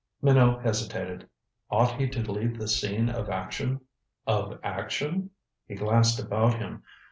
[0.19, 1.29] Minot hesitated.
[1.69, 3.81] Ought he to leave the scene of action?
[4.25, 5.29] Of action?
[5.67, 6.81] He glanced about him.